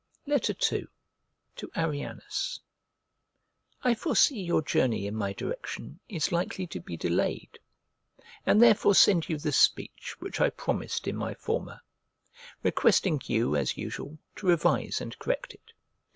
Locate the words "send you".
8.95-9.37